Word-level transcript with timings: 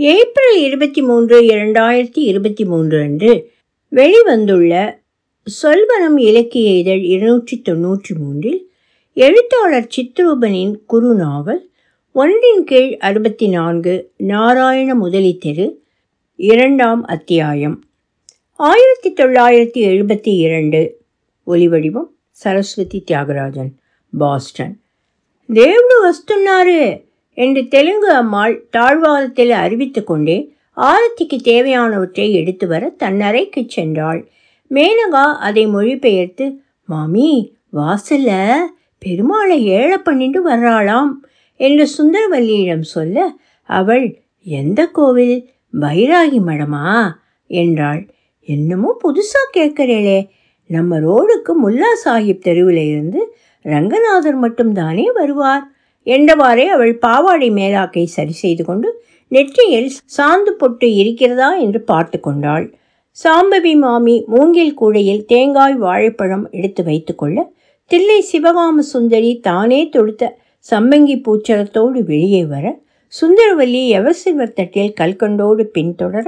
April 0.00 0.58
இருபத்தி 0.60 1.02
மூன்று 1.02 1.36
இரண்டாயிரத்தி 1.46 2.22
இருபத்தி 2.24 2.64
மூன்று 2.64 2.96
அன்று 3.00 3.32
வெளிவந்துள்ள 3.92 4.72
சொல்வனம் 5.46 6.18
இலக்கிய 6.20 6.70
இதழ் 6.74 7.04
இருநூற்றி 7.06 7.56
தொன்னூற்றி 7.68 8.14
மூன்றில் 8.18 8.60
எழுத்தாளர் 9.16 9.88
சித்ரூபனின் 9.96 10.74
குறுநாவல் 10.86 11.62
ஒன்றின் 12.14 12.64
கீழ் 12.64 12.92
அறுபத்தி 13.00 13.48
நான்கு 13.48 13.94
நாராயண 14.26 14.90
முதலி 14.94 15.32
தெரு 15.38 15.66
இரண்டாம் 16.38 17.02
அத்தியாயம் 17.06 17.76
ஆயிரத்தி 18.60 19.10
தொள்ளாயிரத்தி 19.12 19.80
எழுபத்தி 19.86 20.34
இரண்டு 20.38 20.80
ஒலிவடிவம் 21.46 22.08
சரஸ்வதி 22.38 23.00
தியாகராஜன் 23.06 23.72
பாஸ்டன் 24.12 24.74
దేవుడు 25.48 25.96
వస్తున్నారు 26.08 26.78
என்று 27.33 27.67
தெலுங்கு 27.67 28.11
அம்மாள் 28.11 28.67
தாழ்வாரத்தில் 28.69 29.51
அறிவித்து 29.51 30.03
கொண்டே 30.03 30.53
ஆரத்திக்கு 30.77 31.39
தேவையானவற்றை 31.43 32.31
எடுத்து 32.31 32.67
வர 32.67 32.95
தன்னறைக்குச் 32.99 33.69
சென்றாள். 33.75 34.27
மேனகா 34.69 35.35
அதை 35.39 35.67
மொழிபெயர்த்து 35.67 36.61
மாமி 36.85 37.57
வாசல்ல 37.73 38.55
பெருமாளை 39.05 39.59
ஏழை 39.59 39.97
பண்ணிட்டு 39.97 40.49
வர்றாளாம் 40.49 41.09
என்று 41.55 41.89
சுந்தரவல்லியிடம் 41.97 42.81
சொல்ல 42.81 43.33
அவள் 43.63 44.21
எந்த 44.43 44.85
கோவில்? 44.85 45.49
பைராகி 45.81 46.39
மடமா? 46.39 47.11
என்றாள். 47.47 48.09
என்னமோ 48.39 48.97
புதுசா 49.03 49.57
கேட்கிறேளே. 49.57 50.27
நம்ம 50.67 50.99
ரோடுக்கு 50.99 51.51
முல்லா 51.65 51.89
சாஹிப் 52.05 52.41
தெருவில் 52.41 52.87
இருந்து 52.87 53.35
ரங்கநாதர் 53.61 54.41
மட்டும்தானே 54.41 55.05
வருவார்? 55.13 55.71
என்றவாறே 56.07 56.65
அவள் 56.75 56.93
பாவாடை 56.97 57.49
மேலாக்கை 57.51 58.03
சரி 58.15 58.35
செய்து 58.43 58.63
கொண்டு 58.65 58.89
நெற்றியில் 59.31 59.89
சாந்து 60.17 60.51
பொட்டு 60.51 60.87
இருக்கிறதா 60.95 61.49
என்று 61.55 61.79
பார்த்து 61.81 62.17
கொண்டாள். 62.19 62.65
சாம்பவி 63.17 63.73
மாமி 63.75 64.15
மூங்கில் 64.27 64.73
கூடையில் 64.73 65.25
தேங்காய் 65.25 65.75
வாழைப்பழம் 65.75 66.45
எடுத்து 66.51 66.81
வைத்துக்கொள்ள 66.83 67.37
தில்லை 67.91 68.19
சிவகாம 68.31 68.83
சுந்தரி 68.93 69.31
தானே 69.39 69.81
தொடுத்த 69.89 70.29
சம்பங்கி 70.65 71.15
பூச்சரத்தோடு 71.25 71.99
வெளியே 72.03 72.43
வர 72.45 72.65
சுந்தரவல்லி 73.13 73.81
எவசில்வர் 73.99 74.53
தட்டில் 74.53 74.93
கல்கண்டோடு 74.99 75.63
பின்தொடர 75.75 76.27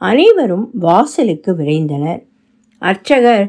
அனைவரும் 0.00 0.66
வாசலுக்கு 0.78 1.52
விரைந்தனர். 1.52 2.20
அர்ச்சகர் 2.82 3.46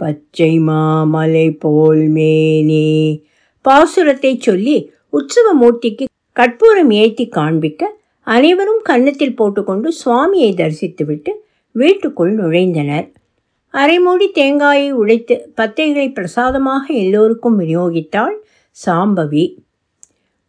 பச்சை 0.00 0.52
மாமலை 0.58 1.48
போல் 1.58 2.04
மேனே 2.16 2.88
பாசுரத்தை 3.64 4.32
சொல்லி 4.38 4.76
உற்சவ 5.16 5.48
மூர்த்திக்கு 5.60 6.04
கற்பூரம் 6.32 6.90
ஏற்றி 6.90 7.28
காண்பிக்க 7.28 7.82
அனைவரும் 8.26 8.82
கன்னத்தில் 8.82 9.34
போட்டுக்கொண்டு 9.34 9.92
சுவாமியை 10.04 10.50
தரிசித்துவிட்டு 10.54 11.32
வீட்டுக்குள் 11.74 12.32
நுழைந்தனர். 12.34 13.06
அரைமூடி 13.74 14.30
தேங்காயை 14.30 14.90
உடைத்து 14.92 15.52
பத்தைகளை 15.56 16.12
பிரசாதமாக 16.12 16.84
எல்லோருக்கும் 16.94 17.58
விநியோகித்தாள் 17.60 18.36
சாம்பவி. 18.76 19.44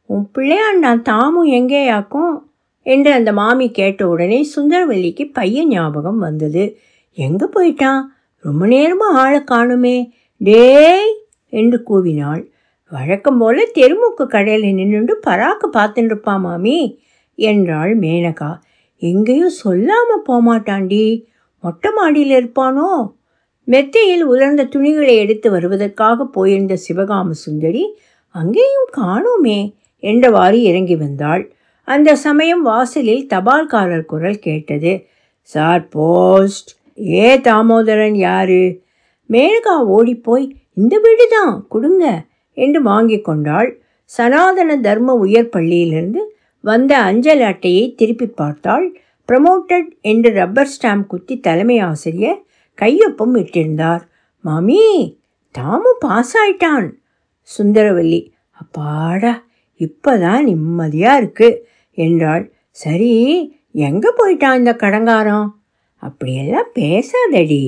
உன் 0.10 0.32
பிள்ளையாண்டா 0.36 1.02
தாமும் 1.02 1.50
எங்கேயாக்கும் 1.52 2.34
என்று 2.86 3.12
அந்த 3.14 3.34
மாமி 3.34 3.72
கேட்ட 3.72 4.08
உடனே 4.08 4.50
சுந்தரவல்லிக்கு 4.56 5.32
பையன் 5.34 5.68
ஞாபகம் 5.68 6.18
வந்தது. 6.18 6.64
எங்கே 7.18 7.46
போயிட்டான்? 7.56 8.02
ரொம்ப 8.46 8.66
நேரமாக 8.68 9.20
ஆளை 9.20 9.40
காணுமே. 9.52 9.98
டேய்! 10.42 11.12
என்று 11.54 11.84
கூவினாள். 11.90 12.44
வழக்கம் 12.92 13.38
போல 13.38 13.64
தெருமுக்கு 13.74 14.26
கடையில் 14.26 14.74
நின்றுண்டு 14.74 15.14
பராக்கு 15.28 15.68
பார்த்துட்டு 15.74 16.04
இருப்பான் 16.04 16.42
மாமி 16.42 17.00
என்றாள் 17.36 18.00
மேனகா. 18.00 18.52
எங்கேயும் 19.02 19.56
சொல்லாமல் 19.64 20.24
போமாட்டாண்டி. 20.30 21.24
மொட்டை 21.60 21.92
மாடியில் 21.92 22.34
இருப்பானோ? 22.38 22.90
மெத்தையில் 23.64 24.24
உலர்ந்த 24.24 24.64
துணிகளை 24.64 25.16
எடுத்து 25.16 25.52
வருவதற்காக 25.52 26.26
போயிருந்த 26.26 26.78
சிவகாம 26.88 27.30
சுந்தரி 27.32 27.84
அங்கேயும் 28.36 28.90
காணோமே 28.98 29.60
என்றவாறு 30.04 30.58
இறங்கி 30.62 30.96
வந்தாள். 30.96 31.44
அந்த 31.88 32.16
சமயம் 32.16 32.62
வாசலில் 32.62 33.28
தபால்காரர் 33.34 34.06
குரல் 34.06 34.40
கேட்டது. 34.40 34.94
Sir 35.42 35.88
post. 35.88 36.72
ஏ 37.10 37.28
தாமோதரன் 37.38 38.16
யாரு? 38.16 38.82
மேனகா 39.30 39.76
ஓடிப்போய் 39.88 40.48
இந்த 40.74 40.96
வீடு 40.98 41.28
தான் 41.30 41.66
கொடுங்க. 41.70 42.06
என்று 42.58 42.80
வாங்கி 42.82 43.20
கொண்டாள். 43.22 43.70
சனாதன 44.12 44.78
தர்ம 44.78 45.16
உயர் 45.26 45.54
பள்ளியிலிருந்து 45.56 46.22
வந்த 46.64 46.92
அஞ்சல் 47.00 47.42
அட்டையை 47.42 47.86
திருப்பி 48.00 48.28
பார்த்தாள். 48.42 48.86
ப்ரமோட்டட் 49.30 49.90
என்று 50.02 50.30
ரப்பர் 50.34 50.72
ஸ்டாம்ப் 50.74 51.10
குத்தி 51.12 51.36
தலைமை 51.40 51.78
ஆசிரியர் 51.90 52.40
கையொப்பம் 52.78 53.36
இட்டிருந்தார். 53.42 54.04
மாமி 54.46 54.82
தாமு 55.56 55.92
பாஸ் 56.00 56.34
ஆயிட்டான். 56.38 56.88
சுந்தரவல்லி 57.50 58.22
அப்பாடா 58.62 59.34
இப்போதான் 59.80 60.44
நிம்மதியாக 60.44 61.20
இருக்கு 61.22 61.50
என்றாள். 61.98 62.46
சரி 62.76 63.14
எங்கே 63.88 64.10
போயிட்டான் 64.20 64.60
இந்த 64.62 64.74
கடங்காரம்? 64.84 65.48
அப்படியெல்லாம் 66.04 66.72
பேசாதடி. 66.76 67.64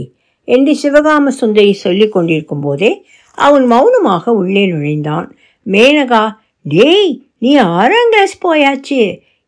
என்று 0.55 0.73
சிவகாம 0.81 1.31
சுந்தரி 1.39 1.73
சொல்லிக் 1.83 2.13
கொண்டிருக்கும் 2.13 2.63
போதே 2.65 2.91
அவன் 3.37 3.65
மௌனமாக 3.65 4.33
உள்ளே 4.41 4.63
நுழைந்தான். 4.71 5.27
மேனகா 5.65 6.23
டேய் 6.65 7.11
நீ 7.43 7.51
ஆறாம் 7.79 8.11
கிளாஸ் 8.13 8.35
போயாச்சு. 8.45 9.01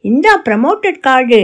இந்தா 0.06 0.34
ப்ரமோட்டட் 0.48 1.00
கார்டு 1.08 1.42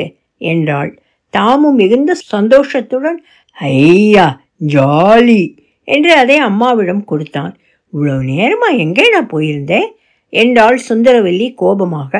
என்றாள். 0.51 0.91
தாமும் 1.34 1.78
மிகுந்த 1.81 2.12
சந்தோஷத்துடன் 2.34 3.17
ஐயா 3.57 4.28
ஜாலி 4.73 5.41
என்று 5.88 6.12
அதை 6.22 6.38
அம்மாவிடம் 6.50 7.03
கொடுத்தான். 7.12 7.53
இவ்வளவு 7.94 8.23
நேரமா 8.34 8.69
எங்கே 8.84 9.06
நான் 9.09 9.31
போயிருந்தேன் 9.34 9.90
என்றாள் 10.34 10.79
சுந்தரவல்லி 10.88 11.47
கோபமாக. 11.62 12.12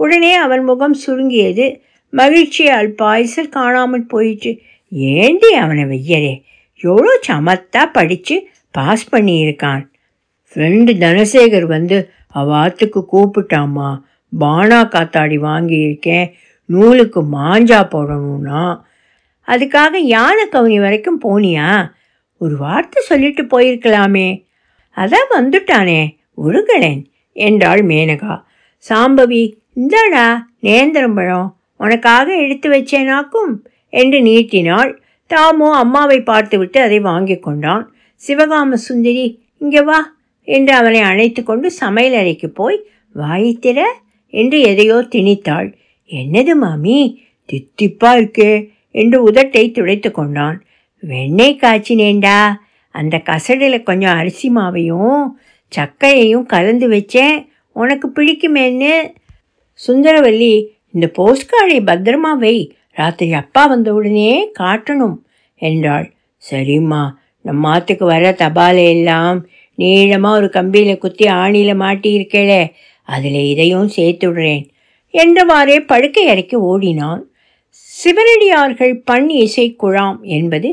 உடனே 0.00 0.32
அவன் 0.44 0.64
முகம் 0.64 0.96
சுருங்கியது. 1.04 1.66
மகிழ்ச்சி 2.12 2.64
அல்பாயுசர் 2.78 3.54
காணாமல் 3.58 4.10
போயிடுச்சு 4.12 4.50
ஏண்டி 5.18 5.50
அவனை 5.64 5.84
வெய்யரே 5.92 6.34
எவ்வளோ 6.82 7.12
சமத்தா 7.28 7.82
படித்து 7.92 8.36
பாஸ் 8.70 9.04
பண்ணியிருக்கான். 9.14 9.82
ஃப்ரெண்டு 10.52 10.92
தனசேகர் 11.04 11.66
வந்து 11.66 11.96
அவாத்துக்கு 12.34 13.00
கூப்பிட்டாம்மா 13.12 13.90
பானா 14.32 14.80
காத்தாடி 14.94 15.36
வாங்கியிருக்கேன் 15.48 16.26
நூலுக்கு 16.68 17.20
மாஞ்சா 17.32 17.80
போடணும்னா. 17.94 18.62
அதுக்காக 19.48 19.94
யானை 20.14 20.44
கவுனி 20.52 20.78
வரைக்கும் 20.80 21.20
போனியா? 21.24 21.68
ஒரு 22.36 22.54
வார்த்தை 22.56 23.02
சொல்லிட்டு 23.02 23.42
போயிருக்கலாமே. 23.44 24.28
அதான் 24.96 25.28
வந்துட்டானே 25.36 26.00
உருகலேன் 26.34 27.02
என்றாள் 27.36 27.82
மேனகா. 27.82 28.34
சாம்பவி 28.84 29.42
இந்தாடா 29.76 30.26
நேந்திரம்பழம் 30.60 31.48
உனக்காக 31.76 32.26
எடுத்து 32.36 32.68
வச்சேனாக்கும் 32.70 33.52
என்று 33.92 34.18
நீட்டினாள் 34.20 35.01
தாமோ 35.34 35.68
அம்மாவை 35.82 36.18
பார்த்துவிட்டு 36.30 36.78
அதை 36.80 36.98
வாங்கி 37.10 37.36
கொண்டான். 37.38 37.84
சிவகாம 38.22 38.78
சுந்தரி 38.86 39.26
இங்கே 39.58 39.82
வா 39.82 39.98
என்று 40.48 40.72
அவனை 40.74 41.00
அழைத்து 41.10 41.40
கொண்டு 41.42 41.68
சமையல் 41.80 42.16
அறைக்கு 42.20 42.48
போய் 42.50 42.78
வாயித்திர 43.14 43.80
என்று 44.34 44.58
எதையோ 44.70 44.98
திணித்தாள். 45.14 45.68
என்னது 46.10 46.54
மாமி 46.54 46.98
தித்திப்பா 47.48 48.10
இருக்கு 48.16 48.50
என்று 48.94 49.18
உதட்டை 49.28 49.64
துடைத்து 49.70 50.10
கொண்டான். 50.10 50.58
வெண்ணெய் 51.02 51.60
காய்ச்சினேண்டா 51.62 52.38
அந்த 52.94 53.16
கசடில் 53.28 53.86
கொஞ்சம் 53.88 54.18
அரிசி 54.20 54.48
மாவையும் 54.50 55.22
சக்கையையும் 55.72 56.46
கலந்து 56.54 56.86
வச்சேன். 56.88 57.36
உனக்கு 57.76 58.06
பிடிக்குமேன்னு. 58.16 58.94
சுந்தரவல்லி 59.80 60.54
இந்த 60.94 61.06
போஸ்ட் 61.18 61.50
கார்டை 61.52 61.78
பத்திரமா 61.90 62.32
வை. 62.38 62.56
ராத்திரி 62.96 63.32
அப்பா 63.32 63.62
வந்த 63.66 63.88
உடனே 63.94 64.32
காட்டணும் 64.60 65.16
என்றாள். 65.62 66.06
சரிம்மா 66.42 67.02
நம்ம 67.44 67.70
ஆத்துக்கு 67.74 68.04
வர 68.04 68.24
தபாலை 68.38 68.84
எல்லாம் 68.94 69.38
நீளமாக 69.78 70.38
ஒரு 70.38 70.48
கம்பியில் 70.48 71.02
குத்தி 71.04 71.26
ஆணியில் 71.42 71.80
மாட்டியிருக்கேளே 71.82 72.62
அதில் 73.08 73.40
இதையும் 73.52 73.88
சேர்த்து 73.88 74.26
விடுறேன் 74.28 74.64
என்றவாறே 75.14 75.76
படுக்கை 75.86 76.24
அறைக்கு 76.28 76.56
ஓடினான். 76.62 77.22
சிவனடியார்கள் 77.90 78.94
பண் 79.04 79.28
இசை 79.44 79.66
குழாம் 79.82 80.20
என்பது 80.36 80.70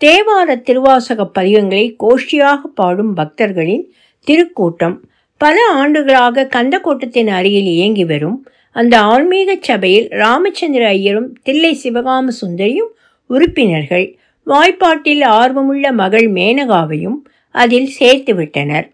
தேவார 0.00 0.56
திருவாசக 0.66 1.24
பதிகங்களை 1.36 1.84
கோஷ்டியாக 2.02 2.60
பாடும் 2.74 3.12
பக்தர்களின் 3.14 3.84
திருக்கூட்டம் 4.26 4.96
பல 5.40 5.56
ஆண்டுகளாக 5.74 6.46
கந்தக்கோட்டத்தின் 6.56 7.30
அருகில் 7.30 7.70
இயங்கி 7.76 8.04
வரும் 8.04 8.38
அந்த 8.76 8.94
ஆன்மீக 9.12 9.50
சபையில் 9.60 10.06
ராமச்சந்திர 10.22 10.84
ஐயரும் 10.96 11.28
தில்லை 11.42 11.72
சிவகாம 11.82 12.32
சுந்தரியும் 12.40 12.90
உறுப்பினர்கள். 13.30 14.06
வாய்ப்பாட்டில் 14.46 15.22
ஆர்வமுள்ள 15.40 15.92
மகள் 15.92 16.26
மேனகாவையும் 16.38 17.18
அதில் 17.54 17.90
சேர்த்துவிட்டனர் 17.98 18.86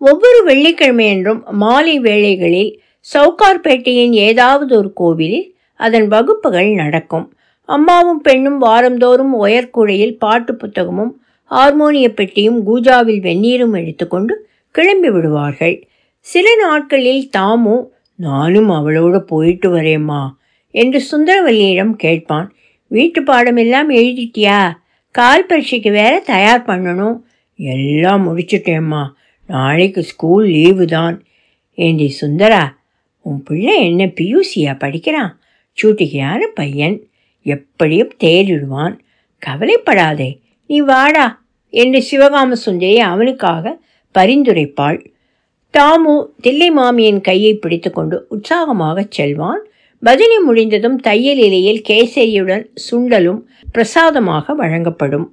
ஒவ்வொரு 0.00 0.40
வெள்ளிக்கிழமையன்றும் 0.46 1.40
மாலை 1.62 1.94
வேளைகளில் 2.00 2.70
சவுகார்பேட்டையின் 3.06 4.14
ஏதாவது 4.28 4.72
ஒரு 4.76 4.90
கோவிலில் 4.92 5.46
அதன் 5.80 6.08
வகுப்புகள் 6.08 6.70
நடக்கும். 6.72 7.26
அம்மாவும் 7.68 8.20
பெண்ணும் 8.20 8.58
வாரந்தோறும் 8.62 9.34
உயர்குழையில் 9.44 10.16
பாட்டு 10.18 10.52
புத்தகமும் 10.52 11.12
ஹார்மோனிய 11.50 12.08
பெட்டியும் 12.18 12.58
கூஜாவில் 12.66 13.20
வெந்நீரும் 13.28 13.74
எடுத்துக்கொண்டு 13.80 14.34
கிளம்பி 14.74 15.10
விடுவார்கள். 15.10 15.76
சில 16.26 16.46
நாட்களில் 16.56 17.22
தாமும் 17.30 17.84
நானும் 18.18 18.70
அவளோட 18.70 19.18
போயிட்டு 19.18 19.76
வரேம்மா 19.76 20.30
என்று 20.70 21.02
சுந்தரவல்லியிடம் 21.10 21.90
கேட்பான். 21.90 22.52
வீட்டு 22.86 23.22
பாடமெல்லாம் 23.22 23.90
எழுதிட்டியா? 23.90 24.72
கால் 25.10 25.46
பரீட்சைக்கு 25.46 25.90
வேற 25.90 26.18
தயார் 26.18 26.64
பண்ணணும். 26.64 27.20
எல்லாம் 27.56 28.22
முடிச்சுட்டேம்மா. 28.26 29.08
நாளைக்கு 29.46 30.02
ஸ்கூல் 30.02 30.46
லீவு 30.48 30.86
தான். 30.86 31.24
ஏண்டி 31.74 32.16
சுந்தரா 32.20 32.76
உன் 33.20 33.42
பிள்ளை 33.42 33.84
என்ன 33.84 34.06
பியூசியா 34.06 34.78
படிக்கிறான்? 34.78 35.40
சூட்டிகையான 35.82 36.38
பையன். 36.54 37.02
எப்படியும் 37.42 38.12
தேறிடுவான். 38.24 38.98
கவலைப்படாதே. 39.38 40.40
நீ 40.66 40.80
வாடா 40.80 41.42
என்று 41.70 42.02
சிவகாம 42.10 42.52
சுந்தரி 42.52 42.98
அவனுக்காக 42.98 43.78
பரிந்துரைப்பாள். 44.18 45.06
தாமு 45.78 46.26
தில்லை 46.40 46.70
மாமியின் 46.70 47.20
கையை 47.20 47.54
பிடித்துக்கொண்டு 47.54 48.26
உற்சாகமாகச் 48.30 49.10
செல்வான். 49.10 49.62
பஜனை 50.02 50.38
முடிந்ததும் 50.38 50.96
தையல் 50.96 51.36
இலையில் 51.36 51.82
கேசரியுடன் 51.88 52.64
சுண்டலும் 52.90 53.40
பிரசாதமாக 53.72 54.54
வழங்கப்படும். 54.54 55.26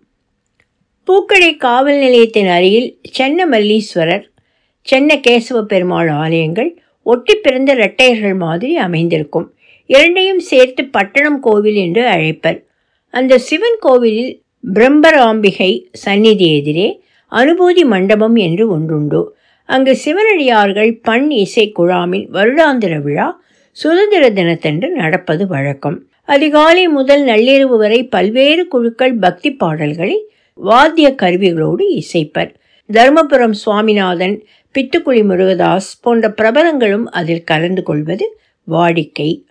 பூக்கடை 1.07 1.57
காவல் 1.57 1.97
நிலையத்தின் 1.97 2.47
அருகில் 2.47 3.01
சென்ன 3.17 3.45
மல்லீஸ்வரர் 3.51 4.25
சென்ன 4.91 5.19
கேசவ 5.27 5.61
பெருமாள் 5.61 6.09
ஆலயங்கள் 6.09 6.77
ஒட்டி 7.03 7.35
பிறந்த 7.35 7.73
இரட்டையர்கள் 7.73 8.35
மாதிரி 8.35 8.77
அமைந்திருக்கும். 8.77 9.53
இரண்டையும் 9.85 10.39
சேர்த்து 10.39 10.85
பட்டணம் 10.85 11.39
கோவில் 11.39 11.75
என்று 11.75 12.03
அழைப்பர். 12.07 12.59
அந்த 13.09 13.37
சிவன் 13.37 13.77
கோவிலில் 13.79 14.33
பிரம்மராம்பிகை 14.73 15.71
சந்நிதி 15.91 16.55
எதிரே 16.55 17.01
அனுபூதி 17.31 17.85
மண்டபம் 17.85 18.35
என்று 18.35 18.69
ஒன்றுண்டு. 18.69 19.35
அங்கு 19.65 19.97
சிவனடியார்கள் 20.05 20.99
பண் 21.03 21.31
இசை 21.31 21.71
குழாமின் 21.79 22.25
வருடாந்திர 22.33 23.01
விழா 23.01 23.41
சுதந்திர 23.71 24.29
தினத்தன்று 24.29 24.89
நடப்பது 24.89 25.47
வழக்கம். 25.47 25.97
அதிகாலை 26.25 26.87
முதல் 26.87 27.23
நள்ளிரவு 27.25 27.77
வரை 27.77 28.03
பல்வேறு 28.07 28.67
குழுக்கள் 28.67 29.15
பக்தி 29.15 29.51
பாடல்களை 29.53 30.17
வாத்திய 30.53 31.15
கருவிகளோடு 31.21 31.83
இசைப்பர். 31.95 32.51
தர்மபுரம் 32.93 33.51
சுவாமிநாதன் 33.51 34.43
பித்துக்குழி 34.75 35.21
முருகதாஸ் 35.29 35.91
போன்ற 36.01 36.33
பிரபலங்களும் 36.41 37.03
அதில் 37.03 37.43
கலந்து 37.43 37.83
கொள்வது 37.83 38.37
வாடிக்கை. 38.67 39.43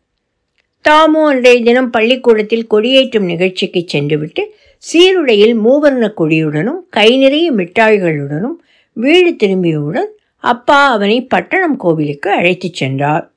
தாமு 0.88 1.20
அன்றைய 1.26 1.62
தினம் 1.62 1.90
பள்ளிக்கூடத்தில் 1.90 2.66
கொடியேற்றும் 2.70 3.28
நிகழ்ச்சிக்கு 3.32 3.82
சென்றுவிட்டு 3.86 4.42
சீருடையில் 4.78 5.54
மூவர்ண 5.60 6.12
கொடியுடனும் 6.16 6.80
கை 6.90 7.16
நிறைய 7.16 7.52
மிட்டாய்களுடனும் 7.52 8.58
வீடு 8.94 9.30
திரும்பியவுடன் 9.30 10.10
அப்பா 10.38 10.90
அவனை 10.90 11.24
பட்டணம் 11.24 11.76
கோவிலுக்கு 11.76 12.30
அழைத்துச் 12.30 12.74
சென்றார். 12.74 13.32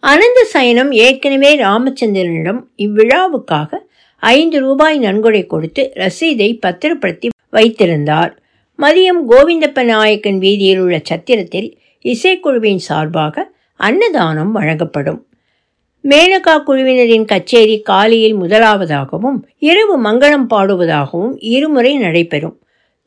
அனந்த 0.00 0.44
சயனம் 0.44 0.92
ஏற்கனவே 0.92 1.56
ராமச்சந்திரனிடம் 1.56 2.60
இவ்விழாவுக்காக 2.76 3.78
ஐந்து 4.16 4.60
ரூபாய் 4.60 4.98
நன்கொடை 4.98 5.46
கொடுத்து 5.46 5.92
ரசீதை 5.94 6.58
பத்திரப்படுத்தி 6.60 7.28
வைத்திருந்தார். 7.50 8.42
மதியம் 8.78 9.22
கோவிந்தப்ப 9.28 9.84
நாயக்கன் 9.84 10.38
வீதியில் 10.38 10.78
உள்ள 10.78 11.00
சத்திரத்தில் 11.10 11.78
இசைக்குழுவின் 12.04 12.82
சார்பாக 12.88 13.52
அன்னதானம் 13.76 14.52
வழங்கப்படும். 14.52 15.26
மேனகா 16.04 16.54
குழுவினரின் 16.66 17.24
கச்சேரி 17.24 17.80
காலையில் 17.80 18.36
முதலாவதாகவும் 18.36 19.38
இரவு 19.58 20.02
மங்களம் 20.04 20.46
பாடுவதாகவும் 20.50 21.34
இருமுறை 21.38 21.96
நடைபெறும். 21.96 22.62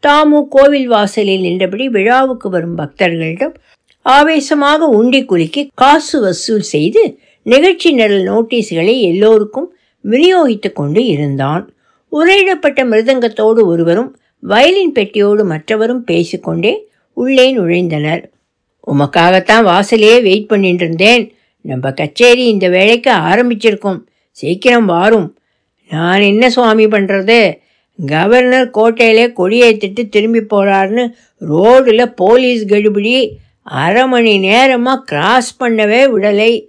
தாமு 0.08 0.40
கோவில் 0.50 0.88
வாசலில் 0.88 1.42
நின்றபடி 1.42 1.90
விழாவுக்கு 1.90 2.50
வரும் 2.50 2.78
பக்தர்களிடம் 2.78 3.54
ஆவேசமாக 4.02 4.86
உண்டி 4.86 5.26
குலுக்கி 5.26 5.72
காசு 5.74 6.22
வசூல் 6.22 6.62
செய்து 6.62 7.20
நிகழ்ச்சி 7.44 7.94
நிரல் 7.94 8.26
நோட்டீஸ்களை 8.32 9.02
எல்லோருக்கும் 9.02 9.76
விநியோகித்துக் 10.04 10.76
கொண்டு 10.76 11.06
இருந்தான். 11.06 11.74
உரையிடப்பட்ட 12.12 12.84
மிருதங்கத்தோடு 12.84 13.66
ஒருவரும் 13.66 14.18
வயலின் 14.40 14.92
பெட்டியோடு 14.92 15.44
மற்றவரும் 15.44 16.04
பேசிக்கொண்டே 16.06 16.88
உள்ளே 17.14 17.58
நுழைந்தனர். 17.58 18.24
உமக்காகத்தான் 18.88 19.68
வாசலையே 19.70 20.22
வெயிட் 20.22 20.48
பண்ணிட்டு 20.48 20.84
இருந்தேன் 20.84 21.34
நம்ம 21.62 21.92
கச்சேரி 21.92 22.46
இந்த 22.46 22.70
வேலைக்கு 22.70 23.12
ஆரம்பிச்சிருக்கோம். 23.12 24.00
சீக்கிரம் 24.32 24.86
வாரும். 24.86 25.38
நான் 25.90 26.22
என்ன 26.22 26.50
சுவாமி 26.50 26.86
பண்ணுறது 26.86 27.40
கவர்னர் 28.06 28.70
கோட்டையிலே 28.70 29.28
கொடியேற்றிட்டு 29.28 30.10
திரும்பி 30.10 30.40
போகிறாருன்னு 30.40 31.12
ரோடில் 31.40 32.14
போலீஸ் 32.14 32.66
கடுபிடி 32.66 33.30
அரை 33.64 34.08
மணி 34.08 34.38
நேரமாக 34.38 35.02
கிராஸ் 35.04 35.64
பண்ணவே 35.64 36.10
விடலை. 36.16 36.68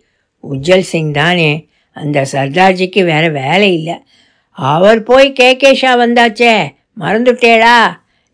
உஜ்ஜல் 0.50 0.80
சிங் 0.80 1.12
தானே. 1.12 1.68
அந்த 1.92 2.26
சர்தார்ஜிக்கு 2.32 3.04
வேற 3.04 3.28
வேலை 3.28 3.74
இல்லை. 3.74 3.94
அவர் 4.50 5.02
போய் 5.02 5.32
கே. 5.32 5.56
கேஷா 5.56 5.96
வந்தாச்சே. 5.96 6.66
மறந்துட்டேடா. 7.00 7.78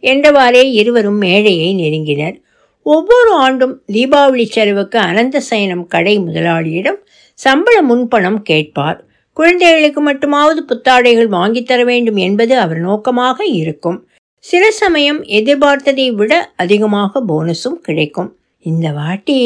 என்றவாறே 0.02 0.62
இருவரும் 0.62 1.18
மேடையை 1.18 1.74
நெருங்கினர். 1.74 2.42
ஒவ்வொரு 2.82 3.32
ஆண்டும் 3.32 3.82
தீபாவளி 3.92 4.44
செலவுக்கு 4.44 4.98
அனந்த 4.98 5.40
சயனம் 5.40 5.86
கடை 5.86 6.18
முதலாளியிடம் 6.18 6.98
சம்பள 7.34 7.82
முன்பணம் 7.82 8.42
கேட்பார். 8.42 9.04
குழந்தைகளுக்கு 9.32 10.12
மட்டுமாவது 10.12 10.58
புத்தாடைகள் 10.66 11.26
வாங்கித் 11.26 11.66
தர 11.66 11.84
வேண்டும் 11.84 12.16
என்பது 12.16 12.58
அவர் 12.58 12.78
நோக்கமாக 12.78 13.44
இருக்கும். 13.44 14.08
சில 14.38 14.70
சமயம் 14.70 15.24
எதிர்பார்த்ததை 15.24 16.12
விட 16.12 16.52
அதிகமாக 16.56 17.22
போனஸும் 17.28 17.80
கிடைக்கும். 17.82 18.36
இந்த 18.60 18.90
வாட்டி 18.90 19.40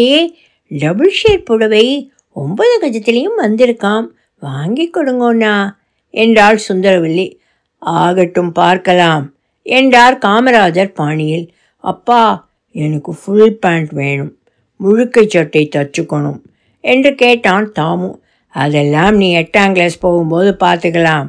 டபுள் 0.69 1.11
ஷேட் 1.11 1.45
புடவை 1.45 2.13
ஒன்பது 2.33 2.79
கஜத்திலையும் 2.83 3.31
வந்திருக்காம். 3.43 4.07
வாங்கி 4.41 4.91
கொடுங்கோண்ணா 4.91 5.71
என்றாள் 6.11 6.61
சுந்தரவல்லி. 6.69 7.37
ஆகட்டும் 7.79 8.53
பார்க்கலாம் 8.53 9.35
என்றார் 9.63 10.19
காமராஜர் 10.19 10.95
பாணியில். 10.95 11.53
அப்பா 11.77 12.49
எனக்கு 12.73 13.15
ஃபுல் 13.15 13.59
பேண்ட் 13.59 13.91
வேணும். 13.91 14.39
முழுக்கை 14.85 15.27
சட்டை 15.27 15.69
தச்சுக்கணும் 15.77 16.41
என்று 16.81 17.15
கேட்டான் 17.15 17.73
தாமு. 17.79 18.23
அதெல்லாம் 18.55 19.17
நீ 19.17 19.29
எட்டாம் 19.37 19.73
கிளாஸ் 19.73 19.99
போகும்போது 19.99 20.51
பார்த்துக்கலாம். 20.61 21.29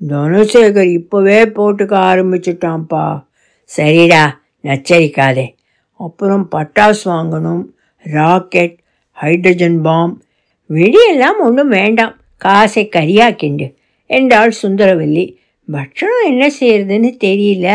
தனுசேகர் 0.00 0.90
இப்போவே 0.98 1.38
போட்டுக்க 1.56 1.94
ஆரம்பிச்சிட்டான்ப்பா. 2.08 3.04
சரிடா 3.76 4.24
நச்சரிக்காதே. 4.64 5.46
அப்புறம் 5.96 6.48
பட்டாசு 6.56 7.02
வாங்கணும் 7.04 7.64
ராக்கெட் 8.02 8.76
ஹைட்ரஜன் 9.20 9.78
பாம். 9.80 10.22
வெடியெல்லாம் 10.70 11.38
ஒன்றும் 11.40 11.68
வேண்டாம். 11.68 12.14
காசை 12.36 12.88
கரியாக்கிண்டு 12.96 13.66
என்றாள் 14.06 14.52
சுந்தரவல்லி. 14.62 15.26
பட்சணம் 15.68 16.26
என்ன 16.26 16.44
செய்யறதுன்னு 16.60 17.10
தெரியல. 17.24 17.68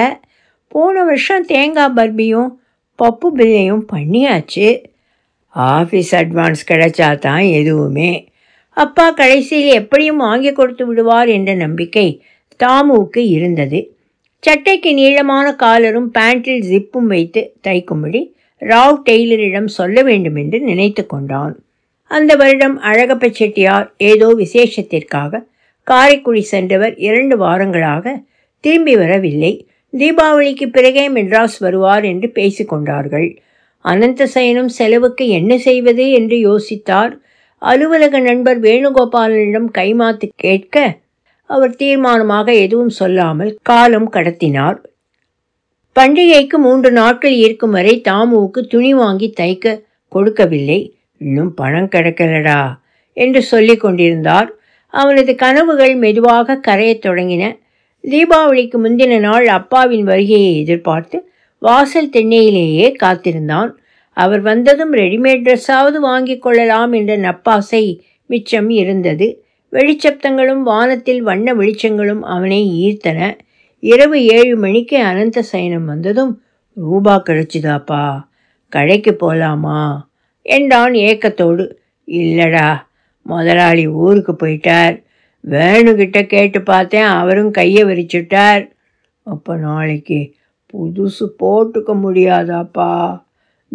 போன 0.67 1.03
வருஷம் 1.03 1.45
தேங்காய் 1.45 1.93
பர்பியும் 1.95 2.49
பப்பு 2.99 3.27
பில்லையும் 3.35 3.83
பண்ணியாச்சு. 3.93 4.67
ஆஃபீஸ் 5.55 6.11
அட்வான்ஸ் 6.11 6.63
கிடைச்சா 6.67 7.09
தான் 7.17 7.45
எதுவுமே. 7.59 8.11
அப்பா 8.77 9.05
கடைசியில் 9.11 9.71
எப்படியும் 9.73 10.17
வாங்கி 10.17 10.51
கொடுத்து 10.51 10.83
விடுவார் 10.85 11.29
என்ற 11.29 11.51
நம்பிக்கை 11.55 12.07
தாமுவுக்கு 12.59 13.21
இருந்தது. 13.37 13.79
சட்டைக்கு 14.43 14.91
நீளமான 14.93 15.45
காலரும் 15.55 16.09
பேண்டில் 16.11 16.65
ஜிப்பும் 16.69 17.07
வைத்து 17.07 17.41
தைக்கும்படி 17.67 18.21
ராவ் 18.61 18.99
டெய்லரிடம் 19.05 19.69
சொல்ல 19.77 19.97
வேண்டும் 20.03 20.35
என்று 20.35 20.57
நினைத்து 20.59 21.03
கொண்டான். 21.05 21.53
அந்த 22.11 22.31
வருடம் 22.35 22.75
அழகப்ப 22.79 23.29
செட்டியார் 23.29 23.87
ஏதோ 24.09 24.27
விசேஷத்திற்காக 24.33 25.41
காரைக்குடி 25.87 26.43
சென்றவர் 26.51 26.93
இரண்டு 26.97 27.35
வாரங்களாக 27.37 28.13
திரும்பி 28.63 28.93
வரவில்லை. 28.95 29.53
தீபாவளிக்கு 29.93 30.65
பிறகே 30.67 31.05
மெட்ராஸ் 31.09 31.57
வருவார் 31.59 32.05
என்று 32.05 32.27
பேசிக்கொண்டார்கள் 32.35 33.27
அனந்தசயனும் 33.85 34.71
செலவுக்கு 34.77 35.25
என்ன 35.29 35.53
செய்வது 35.57 36.05
என்று 36.09 36.37
யோசித்தார் 36.39 37.13
அலுவலக 37.69 38.19
நண்பர் 38.19 38.59
வேணுகோபாலனிடம் 38.61 39.69
கைமாத்து 39.77 40.27
கேட்க 40.35 40.75
அவர் 41.49 41.77
தீர்மானமாக 41.79 42.47
எதுவும் 42.53 42.93
சொல்லாமல் 42.99 43.51
காலம் 43.61 44.11
கடத்தினார். 44.11 44.77
பண்டிகைக்கு 45.95 46.57
மூன்று 46.57 46.91
நாட்கள் 46.91 47.35
இருக்கும் 47.45 47.71
வரை 47.71 48.01
தாமுவுக்கு 48.09 48.61
துணி 48.67 48.93
வாங்கி 48.93 49.33
தைக்க 49.39 49.81
கொடுக்கவில்லை. 50.07 50.79
இன்னும் 51.17 51.53
பணம் 51.53 51.89
கிடைக்கலடா 51.95 52.61
என்று 53.17 53.41
சொல்லி 53.41 53.75
கொண்டிருந்தார். 53.75 54.49
அவனது 54.93 55.35
கனவுகள் 55.35 55.95
மெதுவாக 55.95 56.59
கரையத் 56.67 57.05
தொடங்கின. 57.05 57.43
தீபாவளிக்கு 58.03 58.77
முந்தின 58.83 59.19
நாள் 59.19 59.47
அப்பாவின் 59.47 60.03
வருகையை 60.03 60.51
எதிர்பார்த்து 60.59 61.17
வாசல் 61.61 62.09
தென்னையிலேயே 62.09 62.87
காத்திருந்தான். 62.95 63.71
அவர் 64.17 64.41
வந்ததும் 64.41 64.93
ரெடிமேட் 64.93 65.43
ட்ரெஸ்ஸாவது 65.45 65.99
வாங்கி 65.99 66.37
கொள்ளலாம் 66.37 66.93
என்ற 66.93 67.17
நப்பாசை 67.17 67.99
மிச்சம் 68.25 68.69
இருந்தது. 68.69 69.27
வெளிச்சப்தங்களும் 69.71 70.61
வானத்தில் 70.61 71.21
வண்ண 71.21 71.53
வெளிச்சங்களும் 71.53 72.21
அவனை 72.35 72.59
ஈர்த்தன. 72.85 73.19
இரவு 73.79 74.17
ஏழு 74.25 74.55
மணிக்கு 74.57 74.97
அனந்த 75.03 75.39
சயனம் 75.41 75.85
வந்ததும் 75.85 76.31
ரூபா 76.73 77.15
கிடைச்சிதாப்பா 77.25 78.03
கடைக்கு 78.69 79.13
போகலாமா 79.13 80.09
என்றான் 80.41 80.93
ஏக்கத்தோடு. 80.93 81.65
இல்லடா 82.07 82.67
முதலாளி 83.21 83.87
ஊருக்கு 83.87 84.33
போயிட்டார். 84.43 84.95
வேணுகிட்ட 85.43 86.19
கேட்டு 86.23 86.61
பார்த்தேன் 86.63 87.09
அவரும் 87.21 87.51
கையை 87.51 87.83
விரிச்சுட்டார். 87.83 88.63
அப்போ 89.23 89.55
நாளைக்கு 89.55 90.19
புதுசு 90.73 91.25
போட்டுக்க 91.43 91.91
முடியாதாப்பா? 92.03 92.91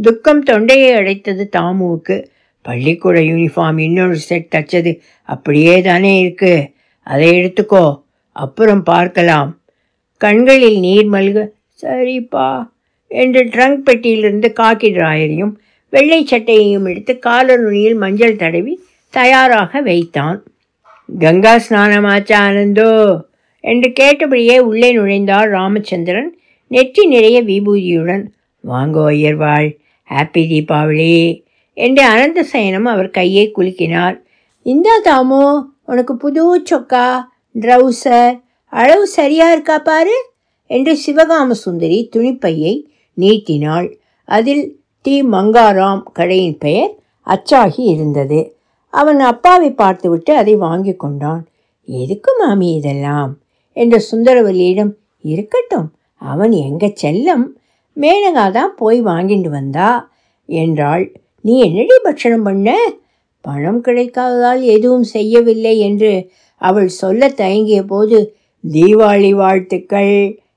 துக்கம் 0.03 0.43
தொண்டையை 0.43 0.93
அடைத்தது 0.93 1.49
தாமுவுக்கு. 1.57 2.27
பள்ளிக்கூட 2.63 3.21
யூனிஃபார்ம் 3.21 3.81
இன்னொரு 3.81 4.17
செட் 4.17 4.53
தச்சது. 4.55 4.99
அப்படியே 5.23 5.81
தானே 5.81 6.19
இருக்கு. 6.19 6.71
அதை 7.03 7.29
எடுத்துக்கோ. 7.29 8.03
அப்புறம் 8.33 8.83
பார்க்கலாம். 8.83 9.61
கண்களில் 10.17 10.79
நீர் 10.79 11.11
மல்க 11.11 11.49
சரிப்பா. 11.83 12.69
என்று 13.07 13.45
ட்ரங்க் 13.45 13.83
பெட்டியிலிருந்து 13.85 14.53
காக்கி 14.53 14.93
டிராயரையும் 14.93 15.55
வெள்ளை 15.91 16.27
சட்டையையும் 16.31 16.89
எடுத்து 16.89 17.19
காலர் 17.19 17.61
நுனியில் 17.61 17.95
மஞ்சள் 17.95 18.37
தடவி 18.37 18.83
தயாராக 19.11 19.81
வைத்தான். 19.81 20.45
கங்கா 21.19 21.61
ஸ்நானமாச்சா 21.69 22.35
ஆனந்தோ 22.35 23.21
என்று 23.61 23.93
கேட்டபடியே 23.93 24.59
உள்ளே 24.59 24.97
நுழைந்தார் 24.97 25.49
ராமச்சந்திரன் 25.49 26.39
நெற்றி 26.67 27.07
நிறைய 27.07 27.43
விபூதியுடன். 27.43 28.23
வாங்கோ 28.69 29.05
ஐயர்வாள். 29.09 29.80
ஹாப்பி 30.11 30.43
தீபாவளி 30.53 31.43
என்று 31.75 32.03
அனந்த 32.03 32.43
சயனம் 32.43 32.85
அவர் 32.85 33.11
கையை 33.11 33.53
குலுக்கினார். 33.57 34.17
இந்தா 34.63 34.95
தாமோ 35.05 35.45
உனக்கு 35.85 36.17
புது 36.17 36.43
சொக்கா 36.59 37.25
ட்ரௌசர் 37.61 38.43
அளவு 38.73 39.07
சரியா 39.07 39.53
இருக்கா 39.53 39.79
பாரு? 39.79 40.17
என்று 40.67 40.99
சிவகாம 41.07 41.51
சுந்தரி 41.51 42.09
துணிப்பையை 42.17 42.75
நீட்டினாள். 43.15 43.89
அதில் 44.25 44.79
டி. 45.03 45.23
மங்காராம் 45.23 46.03
கடையின் 46.13 46.59
பெயர் 46.59 46.93
அச்சாகி 47.27 47.81
இருந்தது. 47.87 48.57
அவன் 48.89 49.21
அப்பாவை 49.21 49.71
பார்த்துவிட்டு 49.71 50.37
அதை 50.37 50.57
வாங்கி 50.57 50.95
கொண்டான். 50.95 51.47
எதுக்கு 51.85 52.33
மாமி 52.39 52.75
இதெல்லாம்? 52.75 53.39
என்ற 53.73 54.03
சுந்தரவல்லியிடம் 54.11 54.93
இருக்கட்டும் 55.23 55.89
அவன் 56.17 56.53
எங்க 56.53 56.93
செல்லம்? 57.03 57.45
மேனகா 57.97 58.45
தான் 58.51 58.73
போய் 58.77 59.01
வாங்கிட்டு 59.03 59.49
வந்தா. 59.49 59.91
என்றாள் 60.49 61.05
நீ 61.41 61.55
என்னடி 61.59 61.97
பட்சணம் 62.03 62.43
பண்ண? 62.43 62.69
பணம் 63.45 63.81
கிடைக்காததால் 63.81 64.63
எதுவும் 64.75 65.07
செய்யவில்லை 65.13 65.79
என்று 65.79 66.13
அவள் 66.61 66.89
சொல்ல 66.89 67.29
தயங்கிய 67.29 67.83
போது 67.83 68.19
தீபாவளி 68.65 69.31
வாழ்த்துக்கள் 69.33 70.15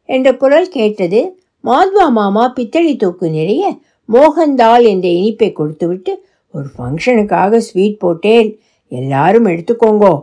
என்ற 0.10 0.28
குரல் 0.36 0.70
கேட்டது 0.70 1.22
மாத்வா 1.64 2.06
மாமா 2.10 2.54
பித்தளி 2.56 2.94
தூக்கு 2.96 3.30
நிறைய 3.30 3.64
மோகன்தால் 4.10 4.84
என்ற 4.84 5.08
இனிப்பை 5.10 5.50
கொடுத்துவிட்டு 5.52 6.14
ஒரு 6.54 6.68
ஃபங்க்ஷனுக்காக 6.78 7.58
ஸ்வீட் 7.58 7.98
போட்டேன் 7.98 8.50
எல்லாரும் 8.92 9.46
எடுத்துக்கோங்கோ 9.46 10.14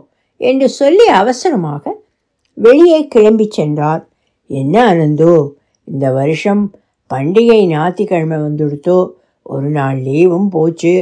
என்று 0.41 0.69
சொல்லி 0.69 1.05
அவசரமாக 1.21 1.83
வெளியே 2.57 2.99
கிளம்பி 3.07 3.47
சென்றார். 3.49 4.03
என்ன 4.49 4.75
ஆனந்தோ 4.85 5.33
இந்த 5.87 6.05
வருஷம் 6.11 6.63
பண்டிகை 7.13 7.59
ஞாயிற்றுக்கிழமை 7.65 8.37
வந்துடுத்தோ 8.37 8.99
ஒரு 9.43 9.69
நாள் 9.69 9.99
லீவும் 9.99 10.49
போச்சு 10.49 10.95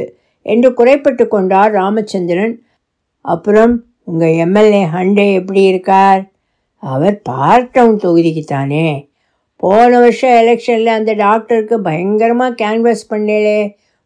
என்று 0.46 0.74
குறைப்பட்டு 0.74 1.28
கொண்டார் 1.28 1.72
ராமச்சந்திரன். 1.72 2.54
அப்புறம் 3.24 3.74
உங்கள் 4.04 4.34
எம்எல்ஏ 4.34 4.84
ஹண்டே 4.84 5.26
எப்படி 5.34 5.62
இருக்கார்? 5.62 6.22
அவர் 6.82 7.22
பார்க் 7.22 7.72
டவுன் 7.72 7.96
தொகுதிக்கு 7.96 8.42
தானே. 8.44 8.86
போன 9.56 9.98
வருஷம் 9.98 10.36
எலெக்ஷனில் 10.42 10.96
அந்த 10.98 11.12
டாக்டருக்கு 11.12 11.76
பயங்கரமாக 11.80 12.58
கேன்வாஸ் 12.62 13.10
பண்ணேளே. 13.10 13.60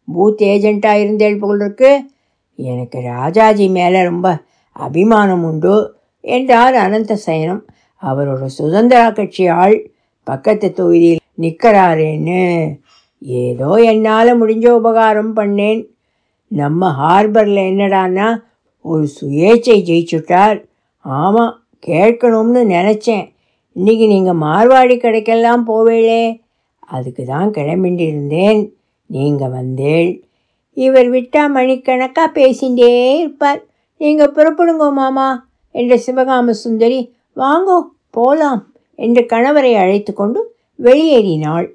பூத் 0.07 0.41
ஏஜெண்ட்டாக 0.51 1.01
இருந்தேள் 1.01 1.39
போலருக்கு 1.39 1.91
எனக்கு 2.59 2.97
ராஜாஜி 3.01 3.67
மேலே 3.67 4.03
ரொம்ப 4.03 4.27
அபிமானம் 4.75 5.43
உண்டு 5.43 5.75
என்றார் 6.21 6.75
அனந்த 6.75 7.13
சயனம் 7.15 7.65
அவரோட 8.01 8.45
சுதந்திரா 8.57 9.13
கட்சி 9.13 9.47
ஆள் 9.47 9.77
பக்கத்து 10.27 10.67
தொகுதியில் 10.71 11.23
நிற்கிறாரேன்னு 11.37 12.41
ஏதோ 13.21 13.69
என்னால் 13.91 14.39
முடிஞ்ச 14.41 14.65
உபகாரம் 14.79 15.33
பண்ணேன். 15.37 15.81
நம்ம 16.51 16.89
ஹார்பரில் 17.01 17.61
என்னடான்னா 17.71 18.27
ஒரு 18.85 19.05
சுயேச்சை 19.17 19.77
ஜெயிச்சுட்டார். 19.89 20.57
ஆமாம் 21.05 21.53
கேட்கணும்னு 21.87 22.61
நினச்சேன். 22.75 23.25
இன்றைக்கி 23.75 24.05
நீங்கள் 24.07 24.41
மார்வாடி 24.43 24.95
கடைக்கெல்லாம் 24.97 25.63
போவேளே. 25.71 26.23
அதுக்கு 26.95 27.23
தான் 27.25 27.49
கிளம்பிட்டு 27.57 28.03
இருந்தேன் 28.09 28.61
நீங்கள் 29.09 29.53
வந்தேள். 29.57 30.11
இவர் 30.77 31.09
விட்டால் 31.09 31.53
மணிக்கணக்காக 31.55 32.29
பேசிகிட்டே 32.39 32.91
இருப்பார். 33.19 33.61
நீங்கள் 34.01 34.33
புறப்படுங்கோ 34.37 34.87
மாமா 35.01 35.27
என்ற 35.75 35.93
சிவகாம 36.05 36.55
சுந்தரி. 36.63 36.99
வாங்கோ 37.37 37.77
போலாம் 38.17 38.61
என்று 38.99 39.21
கணவரை 39.33 39.71
அழைத்து 39.83 40.11
கொண்டு 40.13 40.41
வெளியேறினாள். 40.83 41.67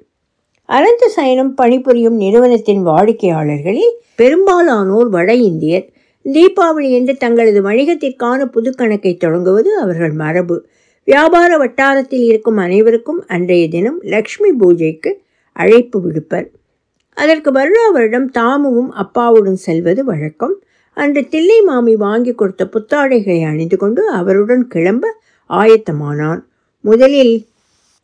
அனந்த 0.65 1.07
சயனம் 1.07 1.53
பணிபுரியும் 1.53 2.15
நிறுவனத்தின் 2.15 2.85
வாடிக்கையாளர்களில் 2.85 3.95
பெரும்பாலானோர் 4.15 5.09
வட 5.09 5.33
இந்தியர். 5.33 5.89
தீபாவளி 6.25 6.89
என்று 6.91 7.17
தங்களது 7.17 7.61
வணிகத்திற்கான 7.61 8.45
புது 8.45 8.71
கணக்கை 8.71 9.17
தொடங்குவது 9.17 9.79
அவர்கள் 9.79 10.11
மரபு. 10.11 10.65
வியாபார 11.03 11.57
வட்டாரத்தில் 11.57 12.23
இருக்கும் 12.23 12.57
அனைவருக்கும் 12.57 13.23
அன்றைய 13.27 13.67
தினம் 13.67 13.99
லக்ஷ்மி 14.01 14.51
பூஜைக்கு 14.51 15.21
அழைப்பு 15.51 16.01
விடுப்பர். 16.01 16.47
அதற்கு 17.13 17.51
வருடா 17.51 17.91
வருடம் 17.91 18.31
தாமுவும் 18.31 18.89
அப்பாவுடன் 18.89 19.55
செல்வது 19.55 20.03
வழக்கம். 20.03 20.61
அன்று 20.93 21.27
தில்லை 21.27 21.61
மாமி 21.61 21.95
வாங்கி 21.95 22.33
கொடுத்த 22.33 22.69
புத்தாடைகளை 22.73 23.45
அணிந்து 23.45 23.77
கொண்டு 23.77 24.09
அவருடன் 24.09 24.67
கிளம்ப 24.67 25.17
ஆயத்தமானான். 25.49 26.41
முதலில் 26.81 27.45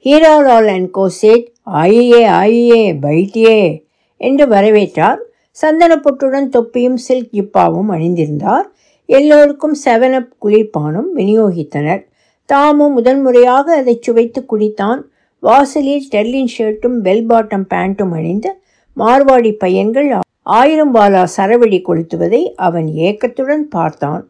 ஹீராலால் 0.04 0.68
அண்ட் 0.68 0.96
கோசேட் 0.96 1.46
ஆயியே 1.74 2.22
ஆயியே 2.42 2.98
பைட்டியே 3.02 3.84
என்று 4.18 4.46
வரவேற்றார். 4.46 5.18
சந்தனப்பொட்டுடன் 5.62 6.50
தொப்பியும் 6.50 6.98
சில்க் 6.98 7.30
ஜிப்பாவும் 7.34 7.90
அணிந்திருந்தார். 7.90 8.66
எல்லோருக்கும் 9.06 9.76
செவனப் 9.86 10.28
குளிர்பானும் 10.42 11.10
விநியோகித்தனர். 11.16 12.06
தாமும் 12.46 12.94
முதன்முறையாக 12.94 13.76
அதை 13.76 14.00
சுவைத்து 14.02 14.46
குடித்தான். 14.50 15.02
வாசலில் 15.40 16.08
ஸ்டெர்லின் 16.08 16.48
ஷர்ட்டும் 16.58 17.00
பெல் 17.02 17.28
பாட்டம் 17.28 17.66
பேண்ட்டும் 17.70 18.12
அணிந்த 18.12 18.60
மார்வாடி 18.98 19.52
பையன்கள் 19.58 20.14
ஆயிரம் 20.44 20.96
பாலா 20.96 21.28
சரவெடி 21.38 21.82
கொளுத்துவதை 21.82 22.44
அவன் 22.56 22.88
ஏக்கத்துடன் 22.88 23.68
பார்த்தான். 23.68 24.28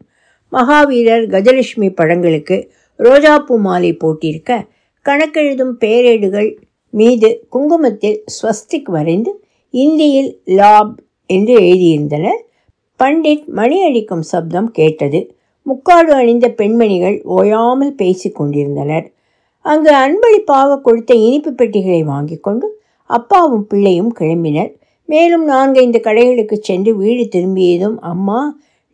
மகாவீரர் 0.52 1.26
கஜலட்சுமி 1.28 1.94
படங்களுக்கு 1.94 2.72
ரோஜாப்பூ 2.98 3.56
மாலை 3.58 3.92
போட்டிருக்க 3.92 4.66
கணக்கெழுதும் 5.08 5.74
பேரேடுகள் 5.84 6.50
மீது 6.94 7.28
குங்குமத்தில் 7.54 8.18
ஸ்வஸ்திக் 8.36 8.90
வரைந்து 8.96 9.32
இந்தியில் 9.74 10.30
லாப் 10.58 10.94
என்று 11.30 11.54
எழுதியிருந்தனர். 11.60 12.40
பண்டிட் 13.00 13.44
மணி 13.58 13.76
அடிக்கும் 13.82 14.22
சப்தம் 14.22 14.70
கேட்டது. 14.70 15.20
முக்காடு 15.66 16.10
அணிந்த 16.12 16.46
பெண்மணிகள் 16.50 17.16
ஓயாமல் 17.36 17.94
பேசிக் 17.94 18.34
கொண்டிருந்தனர். 18.34 19.06
அங்கு 19.64 19.90
அன்பளிப்பாக 19.94 20.78
கொடுத்த 20.80 21.12
இனிப்பு 21.26 21.50
பெட்டிகளை 21.52 22.02
வாங்கி 22.02 22.36
கொண்டு 22.36 22.66
அப்பாவும் 23.10 23.66
பிள்ளையும் 23.66 24.12
கிளம்பினர். 24.20 24.70
மேலும் 25.08 25.44
நான்கைந்து 25.44 25.98
கடைகளுக்கு 25.98 26.56
சென்று 26.68 26.92
வீடு 26.96 27.24
திரும்பியதும் 27.28 27.98
அம்மா 28.12 28.40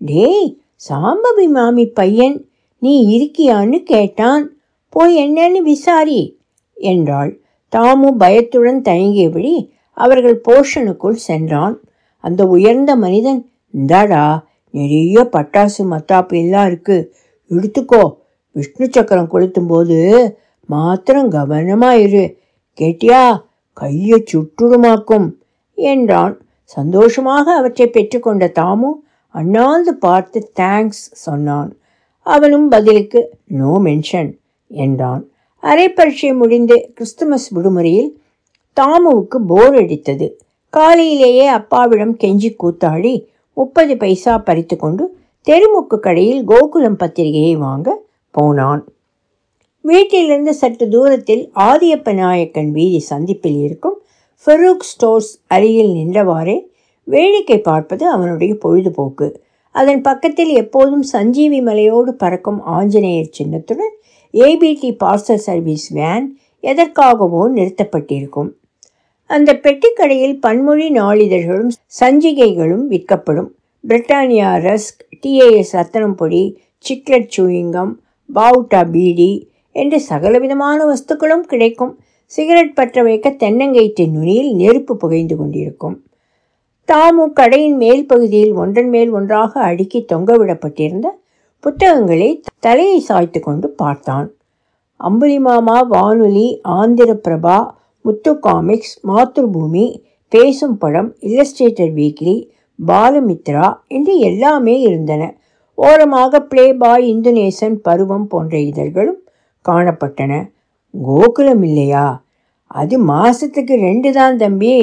டேய் 0.00 0.49
சாம்பவி 0.88 1.47
மாமி 1.49 1.87
பையன் 2.00 2.37
நீ 2.83 2.92
இருக்கியான்னு 3.16 3.78
கேட்டான். 3.92 4.44
போய் 4.94 5.14
என்னன்னு 5.22 5.60
விசாரி 5.62 6.20
என்றாள். 6.76 7.32
தாமும் 7.68 8.16
பயத்துடன் 8.16 8.80
தயங்கியபடி 8.82 9.52
அவர்கள் 9.96 10.36
போர்ஷனுக்குள் 10.48 11.22
சென்றான். 11.28 11.76
அந்த 12.24 12.42
உயர்ந்த 12.46 12.92
மனிதன் 12.96 13.40
இந்தாடா 13.74 14.24
நிறைய 14.74 15.28
பட்டாசு 15.32 15.82
மத்தாப்பு 15.92 16.34
எல்லாம் 16.42 16.66
இருக்கு. 16.66 17.14
எடுத்துக்கோ. 17.50 18.02
விஷ்ணு 18.56 18.86
சக்கரம் 18.90 19.32
கொளுத்தும் 19.32 19.66
போது 19.66 19.98
மாத்திரம் 20.68 21.30
கவனமாக 21.30 21.98
இரு. 21.98 22.24
கேட்டியா? 22.78 23.22
கையை 23.72 24.18
சுட்டுடுமாக்கும் 24.32 25.28
என்றான். 25.78 26.34
சந்தோஷமாக 26.76 27.46
அவற்றை 27.54 27.86
பெற்றுக்கொண்ட 27.88 28.44
தாமு 28.60 28.90
அண்ணாந்து 29.34 29.92
பார்த்து 29.94 30.38
தேங்க்ஸ் 30.60 31.04
சொன்னான். 31.26 31.70
அவனும் 32.26 32.68
பதிலுக்கு 32.68 33.20
நோ 33.60 33.72
மென்ஷன் 33.84 34.30
என்றான். 34.68 35.28
அரை 35.62 35.88
பரீட்சை 35.88 36.33
முடிந்து 36.35 36.90
கிறிஸ்துமஸ் 36.94 37.49
விடுமுறையில் 37.52 38.11
தாமுவுக்கு 38.76 39.38
போர் 39.47 39.75
அடித்தது. 39.75 40.28
காலையிலேயே 40.71 41.47
அப்பாவிடம் 41.47 42.16
கெஞ்சி 42.16 42.50
கூத்தாடி 42.62 43.26
முப்பது 43.52 43.97
பைசா 43.97 44.38
பறித்து 44.38 44.76
கொண்டு 44.76 45.04
தெருமுக்கு 45.47 45.99
கடையில் 46.00 46.44
கோகுலம் 46.44 46.97
பத்திரிகையை 46.97 47.56
வாங்க 47.56 47.88
போனான். 48.30 48.83
வீட்டிலிருந்து 49.80 50.54
சற்று 50.54 50.88
தூரத்தில் 50.88 51.50
ஆதியப்ப 51.54 52.12
நாயக்கன் 52.14 52.71
வீதி 52.71 53.00
சந்திப்பில் 53.00 53.59
இருக்கும் 53.61 53.97
ஃபெரூக் 54.47 54.87
ஸ்டோர்ஸ் 54.90 55.33
அருகில் 55.47 55.92
நின்றவாறே 55.94 56.56
வேடிக்கை 57.04 57.59
பார்ப்பது 57.59 58.09
அவனுடைய 58.09 58.54
பொழுதுபோக்கு. 58.54 59.28
அதன் 59.71 60.00
பக்கத்தில் 60.00 60.49
எப்போதும் 60.49 61.02
சஞ்சீவி 61.02 61.61
மலையோடு 61.61 62.14
பறக்கும் 62.14 62.62
ஆஞ்சநேயர் 62.62 63.37
சின்னத்துடன் 63.38 63.94
ஏபிடி 64.34 64.90
பார்சல் 65.04 65.44
சர்வீஸ் 65.46 65.86
வேன் 65.92 66.26
எதற்காகவோ 66.62 67.42
நிறுத்தப்பட்டிருக்கும். 67.56 68.50
அந்த 69.30 69.50
பெட்டிக்கடையில் 69.62 70.36
பன்மொழி 70.40 70.90
நாளிதழ்களும் 70.90 71.72
சஞ்சிகைகளும் 72.00 72.86
விற்கப்படும். 72.92 73.50
பிரிட்டானியா 73.88 74.50
ரஸ்க் 74.66 75.02
டிஏஎஸ் 75.22 75.72
ரத்தனம் 75.72 76.14
பொடி 76.14 76.42
சிக்லெட் 76.84 77.32
சூயிங்கம் 77.36 77.92
பாவுட்டா 78.34 78.80
பீடி 78.90 79.32
என்று 79.72 80.00
சகலவிதமான 80.00 80.78
வஸ்துக்களும் 80.84 81.44
கிடைக்கும். 81.52 81.98
சிகரெட் 82.24 82.74
பற்ற 82.74 83.02
வைக்க 83.02 83.30
தென்னங்கயிற்று 83.30 84.04
நுனியில் 84.10 84.52
நெருப்பு 84.54 84.96
புகைந்து 84.96 85.36
கொண்டிருக்கும். 85.36 85.96
தாமு 86.88 87.24
கடையின் 87.32 87.76
மேல் 87.76 88.06
பகுதியில் 88.06 88.52
ஒன்றன் 88.52 88.88
மேல் 88.88 89.10
ஒன்றாக 89.10 89.60
அடுக்கி 89.60 90.04
தொங்கவிடப்பட்டிருந்த 90.12 91.06
புத்தகங்களை 91.64 92.42
தலையை 92.59 92.99
சாய்த்து 93.00 93.40
கொண்டு 93.40 93.68
பார்த்தான். 93.68 94.26
அம்புலிமாமா 95.00 95.76
வானொலி 95.88 96.61
ஆந்திர 96.62 97.11
பிரபா 97.28 97.71
முத்து 98.00 98.38
காமிக்ஸ் 98.38 98.97
மாத்ருபூமி 99.09 99.85
பேசும் 100.28 100.76
படம் 100.78 101.16
இல்லஸ்ட்ரேட்டர் 101.21 101.92
வீக்லி 101.94 102.35
பாலமித்ரா 102.78 103.66
என்று 103.88 104.18
எல்லாமே 104.18 104.80
இருந்தன. 104.80 105.23
ஓரமாக 105.78 106.40
பிளே 106.40 106.75
பாய் 106.75 107.04
இந்துநேசன் 107.14 107.76
பருவம் 107.83 108.26
போன்ற 108.26 108.59
இதழ்களும் 108.59 109.21
காணப்பட்டன. 109.68 110.33
கோகுலம் 110.94 111.62
இல்லையா? 111.62 112.25
அது 112.66 112.99
மாதத்துக்கு 112.99 113.75
ரெண்டு 113.88 114.12
தான் 114.12 114.37
தம்பி. 114.37 114.76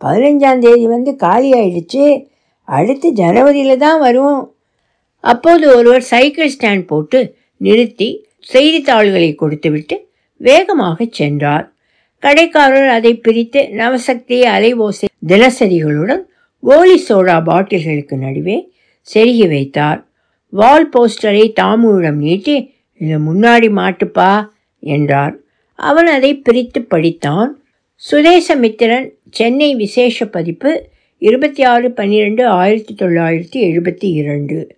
பதினஞ்சாம் 0.00 0.58
தேதி 0.58 0.86
வந்து 0.86 1.16
காலி 1.16 1.50
ஆயிடுச்சு. 1.52 2.04
அடுத்து 2.68 3.10
ஜனவரியில் 3.12 3.76
தான் 3.76 4.00
வரும். 4.00 4.38
அப்போது 5.20 5.76
ஒருவர் 5.76 6.00
சைக்கிள் 6.00 6.50
ஸ்டாண்ட் 6.58 6.80
போட்டு 6.80 7.36
நிறுத்தி 7.56 8.28
செய்தித்தாள்களை 8.40 9.34
கொடுத்துவிட்டு 9.34 10.08
வேகமாக 10.36 11.06
சென்றார். 11.10 11.72
கடைக்காரர் 12.18 12.88
அதை 12.88 13.14
பிரித்து 13.14 13.68
நவசக்தி 13.72 14.40
அலைவோசை 14.40 15.04
தினசரிகளுடன் 15.26 16.22
கோலி 16.60 17.04
சோடா 17.08 17.36
பாட்டில்களுக்கு 17.44 18.16
நடுவே 18.16 18.72
செருகி 19.14 19.48
வைத்தார். 19.48 20.06
வால் 20.50 20.88
போஸ்டரை 20.88 21.52
தாமுவிடம் 21.60 22.16
நீட்டி 22.16 22.74
இதை 22.98 23.16
முன்னாடி 23.16 23.68
மாட்டுப்பா 23.80 24.48
என்றார். 24.80 25.36
அவன் 25.74 26.06
அதை 26.06 26.36
பிரித்து 26.36 26.86
படித்தான். 26.90 27.50
சுதேசமித்திரன் 28.10 29.10
சென்னை 29.30 29.74
விசேஷ 29.74 30.26
பதிப்பு 30.26 30.90
இருபத்தி 31.18 31.62
ஆறு 31.62 31.92
பன்னிரெண்டு 31.92 32.46
ஆயிரத்தி 32.46 32.94
தொள்ளாயிரத்தி 32.94 33.58
எழுபத்தி 33.70 34.08
இரண்டு. 34.12 34.77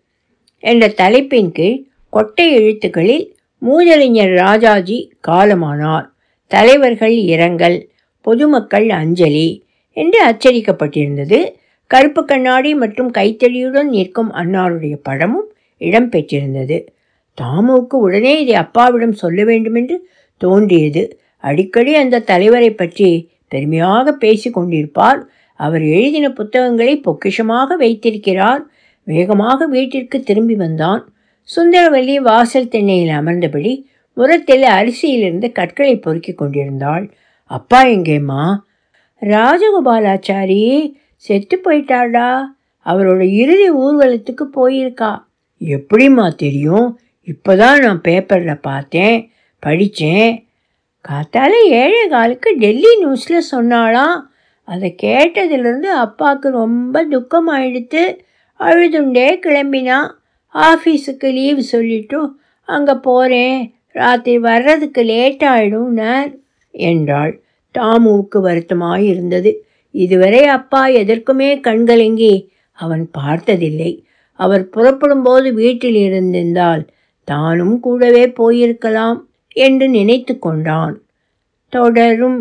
என்ற 0.60 0.88
தலைப்பின் 0.88 1.52
கீழ் 1.52 1.84
கொட்டை 2.10 2.52
எழுத்துக்களில் 2.52 3.36
மூதறிஞர் 3.62 4.34
ராஜாஜி 4.34 5.12
காலமானார். 5.28 6.06
தலைவர்கள் 6.46 7.16
இரங்கல் 7.32 7.88
பொதுமக்கள் 8.20 8.88
அஞ்சலி 8.90 9.48
என்று 9.96 10.18
அச்சடிக்கப்பட்டிருந்தது. 10.28 11.38
கருப்பு 11.86 12.24
கண்ணாடி 12.24 12.74
மற்றும் 12.74 13.10
கைத்தடியுடன் 13.10 13.88
நிற்கும் 13.88 14.34
அன்னாருடைய 14.34 14.96
படமும் 15.02 15.48
இடம்பெற்றிருந்தது. 15.80 16.86
தாமுவுக்கு 17.38 17.96
உடனே 18.06 18.40
இதை 18.40 18.54
அப்பாவிடம் 18.54 19.12
சொல்ல 19.12 19.44
வேண்டுமென்று 19.44 20.08
தோன்றியது. 20.36 21.02
அடிக்கடி 21.36 21.94
அந்த 21.94 22.18
தலைவரை 22.18 22.70
பற்றி 22.70 23.28
பெருமையாக 23.48 24.12
பேசி 24.12 24.50
கொண்டிருப்பார். 24.50 25.20
அவர் 25.54 25.82
எழுதின 25.82 26.32
புத்தகங்களை 26.32 27.00
பொக்கிஷமாக 27.00 27.76
வைத்திருக்கிறார். 27.76 28.62
வேகமாக 29.10 29.66
வீட்டிற்கு 29.66 30.18
திரும்பி 30.20 30.54
வந்தான். 30.54 31.02
சுந்தரவல்லி 31.48 32.16
வாசல் 32.28 32.72
திண்ணையில் 32.74 33.14
அமர்ந்தபடி 33.14 33.72
முரத்தில் 34.16 34.64
அரிசியிலிருந்து 34.78 35.48
கற்களை 35.52 35.94
பொறுக்கி 35.96 36.32
கொண்டிருந்தாள். 36.32 37.04
அப்பா 37.50 37.80
எங்கேம்மா? 37.86 38.44
ராஜகோபாலாச்சாரி 39.22 40.64
செத்து 41.24 41.56
போயிட்டாடா 41.64 42.28
அவரோட 42.84 43.22
இறுதி 43.40 43.68
ஊர்வலத்துக்கு 43.84 44.44
போயிருக்கா. 44.56 45.10
எப்படிம்மா 45.60 46.26
தெரியும்? 46.34 46.88
இப்போதான் 47.26 47.82
நான் 47.84 48.00
பேப்பரில் 48.00 48.64
பார்த்தேன் 48.68 49.16
படித்தேன் 49.62 50.32
காத்தால 51.04 51.52
ஏழை 51.80 52.00
காலுக்கு 52.08 52.50
டெல்லி 52.58 52.92
நியூஸில் 53.02 53.46
சொன்னாலாம் 53.52 54.16
அதை 54.64 54.88
கேட்டதுலேருந்து 55.02 55.90
அப்பாவுக்கு 56.04 56.48
ரொம்ப 56.62 57.04
துக்கமாயிடுத்து. 57.10 58.02
அழுதுண்டே 58.60 59.28
கிளம்பினான் 59.46 60.10
ஆஃபீஸுக்கு 60.54 61.28
லீவு 61.32 61.62
சொல்லிட்டும் 61.72 62.30
அங்கே 62.68 62.94
போகிறேன் 63.02 63.74
ராத்திரி 63.92 64.38
வர்றதுக்கு 64.38 65.02
லேட் 65.04 65.44
ஆகிடும்னார் 65.44 66.30
என்றாள். 66.70 67.32
தாமுவுக்கு 67.74 68.38
வருத்தமாய் 68.42 69.04
இருந்தது. 69.04 69.50
இதுவரை 69.94 70.42
அப்பா 70.44 70.86
எதற்குமே 70.86 71.50
கண்கலங்கி 71.60 72.34
அவன் 72.78 73.04
பார்த்ததில்லை. 73.10 73.92
அவர் 74.40 74.68
புறப்படும்போது 74.68 75.48
வீட்டில் 75.54 75.94
இருந்திருந்தால் 75.94 76.84
தானும் 77.24 77.80
கூடவே 77.80 78.24
போயிருக்கலாம் 78.26 79.18
என்று 79.56 79.88
நினைத்து 79.88 80.38
கொண்டான். 80.38 80.96
தொடரும் 81.72 82.38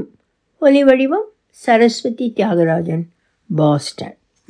ஒலி 0.61 0.83
வடிவம் 0.83 1.27
சரஸ்வதி 1.49 2.33
தியாகராஜன் 2.35 3.03
பாஸ்டன். 3.49 4.18